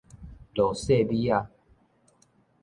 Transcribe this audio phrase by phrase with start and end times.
[0.03, 0.03] 落
[0.73, 1.45] 雪米仔